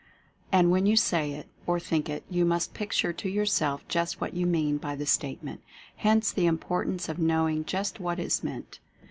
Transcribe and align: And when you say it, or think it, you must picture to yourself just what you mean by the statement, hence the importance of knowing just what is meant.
And 0.51 0.71
when 0.71 0.87
you 0.87 0.95
say 0.95 1.29
it, 1.33 1.47
or 1.67 1.79
think 1.79 2.09
it, 2.09 2.23
you 2.27 2.43
must 2.43 2.73
picture 2.73 3.13
to 3.13 3.29
yourself 3.29 3.87
just 3.87 4.19
what 4.19 4.33
you 4.33 4.47
mean 4.47 4.77
by 4.79 4.95
the 4.95 5.05
statement, 5.05 5.61
hence 5.97 6.31
the 6.31 6.47
importance 6.47 7.07
of 7.07 7.19
knowing 7.19 7.65
just 7.65 7.99
what 7.99 8.17
is 8.17 8.43
meant. 8.43 8.79